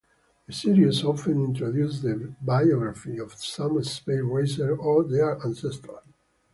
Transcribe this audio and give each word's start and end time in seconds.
The 0.47 0.51
series 0.53 1.03
often 1.03 1.43
introduces 1.45 2.01
the 2.01 2.33
biography 2.41 3.19
of 3.19 3.35
some 3.35 3.83
Space 3.83 4.23
Racers 4.23 4.79
or 4.79 5.03
their 5.03 5.37
ancestors. 5.45 5.99